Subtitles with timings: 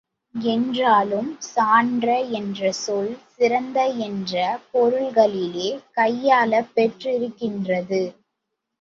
[0.35, 2.07] என்றாலும், சான்ற
[2.31, 3.77] என்ற சொல் சிறந்த
[4.07, 4.33] என்ற
[4.73, 8.03] பொருள்களிலேயே கையாளப் பெற்றிருக்கின்றது.